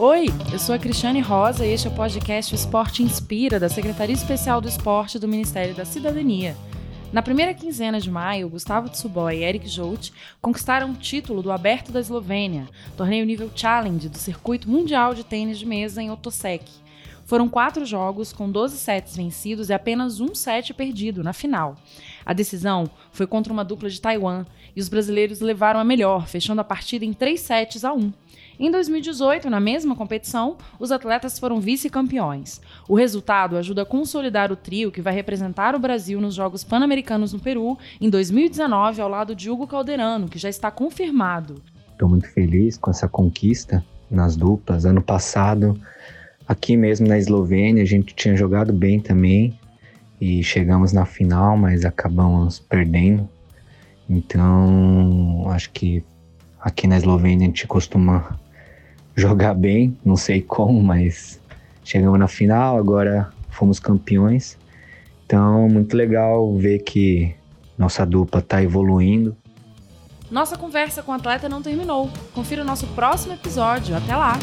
Oi, 0.00 0.26
eu 0.52 0.60
sou 0.60 0.76
a 0.76 0.78
Cristiane 0.78 1.18
Rosa 1.20 1.66
e 1.66 1.72
este 1.72 1.88
é 1.88 1.90
o 1.90 1.94
podcast 1.94 2.54
Esporte 2.54 3.02
Inspira, 3.02 3.58
da 3.58 3.68
Secretaria 3.68 4.14
Especial 4.14 4.60
do 4.60 4.68
Esporte 4.68 5.18
do 5.18 5.26
Ministério 5.26 5.74
da 5.74 5.84
Cidadania. 5.84 6.56
Na 7.12 7.20
primeira 7.20 7.52
quinzena 7.52 8.00
de 8.00 8.08
maio, 8.08 8.48
Gustavo 8.48 8.88
Tsuboy 8.88 9.38
e 9.38 9.42
Eric 9.42 9.66
Jout 9.66 10.12
conquistaram 10.40 10.92
o 10.92 10.94
título 10.94 11.42
do 11.42 11.50
Aberto 11.50 11.90
da 11.90 11.98
Eslovênia, 11.98 12.68
torneio 12.96 13.26
nível 13.26 13.50
Challenge 13.52 14.08
do 14.08 14.16
Circuito 14.16 14.70
Mundial 14.70 15.14
de 15.14 15.24
Tênis 15.24 15.58
de 15.58 15.66
Mesa 15.66 16.00
em 16.00 16.12
Otosek. 16.12 16.70
Foram 17.24 17.48
quatro 17.48 17.84
jogos 17.84 18.32
com 18.32 18.48
12 18.48 18.78
sets 18.78 19.16
vencidos 19.16 19.68
e 19.68 19.72
apenas 19.74 20.20
um 20.20 20.32
set 20.32 20.72
perdido 20.72 21.24
na 21.24 21.32
final. 21.32 21.76
A 22.24 22.32
decisão 22.32 22.88
foi 23.10 23.26
contra 23.26 23.52
uma 23.52 23.64
dupla 23.64 23.90
de 23.90 24.00
Taiwan 24.00 24.46
e 24.76 24.80
os 24.80 24.88
brasileiros 24.88 25.40
levaram 25.40 25.80
a 25.80 25.84
melhor, 25.84 26.28
fechando 26.28 26.60
a 26.60 26.64
partida 26.64 27.04
em 27.04 27.12
3 27.12 27.38
sets 27.40 27.84
a 27.84 27.92
1. 27.92 28.12
Em 28.60 28.72
2018, 28.72 29.48
na 29.48 29.60
mesma 29.60 29.94
competição, 29.94 30.56
os 30.80 30.90
atletas 30.90 31.38
foram 31.38 31.60
vice-campeões. 31.60 32.60
O 32.88 32.96
resultado 32.96 33.56
ajuda 33.56 33.82
a 33.82 33.86
consolidar 33.86 34.50
o 34.50 34.56
trio 34.56 34.90
que 34.90 35.00
vai 35.00 35.14
representar 35.14 35.76
o 35.76 35.78
Brasil 35.78 36.20
nos 36.20 36.34
Jogos 36.34 36.64
Pan-Americanos 36.64 37.32
no 37.32 37.38
Peru 37.38 37.78
em 38.00 38.10
2019, 38.10 39.00
ao 39.00 39.08
lado 39.08 39.32
de 39.32 39.48
Hugo 39.48 39.64
Calderano, 39.64 40.28
que 40.28 40.40
já 40.40 40.48
está 40.48 40.72
confirmado. 40.72 41.62
Estou 41.92 42.08
muito 42.08 42.28
feliz 42.32 42.76
com 42.76 42.90
essa 42.90 43.08
conquista 43.08 43.84
nas 44.10 44.34
duplas. 44.34 44.84
Ano 44.84 45.02
passado, 45.02 45.80
aqui 46.46 46.76
mesmo 46.76 47.06
na 47.06 47.16
Eslovênia, 47.16 47.84
a 47.84 47.86
gente 47.86 48.12
tinha 48.12 48.34
jogado 48.34 48.72
bem 48.72 48.98
também 48.98 49.56
e 50.20 50.42
chegamos 50.42 50.92
na 50.92 51.06
final, 51.06 51.56
mas 51.56 51.84
acabamos 51.84 52.58
perdendo. 52.58 53.28
Então, 54.10 55.44
acho 55.48 55.70
que 55.70 56.02
aqui 56.60 56.88
na 56.88 56.96
Eslovênia 56.96 57.44
a 57.44 57.50
gente 57.50 57.64
costuma 57.64 58.36
jogar 59.18 59.54
bem, 59.54 59.96
não 60.04 60.16
sei 60.16 60.40
como, 60.40 60.80
mas 60.80 61.40
chegamos 61.84 62.18
na 62.18 62.28
final, 62.28 62.78
agora 62.78 63.28
fomos 63.50 63.80
campeões. 63.80 64.56
Então, 65.26 65.68
muito 65.68 65.96
legal 65.96 66.54
ver 66.56 66.78
que 66.78 67.34
nossa 67.76 68.06
dupla 68.06 68.40
está 68.40 68.62
evoluindo. 68.62 69.36
Nossa 70.30 70.56
conversa 70.56 71.02
com 71.02 71.12
o 71.12 71.14
atleta 71.14 71.48
não 71.48 71.60
terminou. 71.60 72.10
Confira 72.34 72.62
o 72.62 72.64
nosso 72.64 72.86
próximo 72.88 73.34
episódio. 73.34 73.96
Até 73.96 74.14
lá! 74.14 74.38